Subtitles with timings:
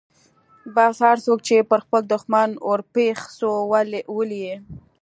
[0.75, 3.51] بس هرڅوک چې پر خپل دښمن ورپېښ سو
[4.17, 4.55] ولي يې.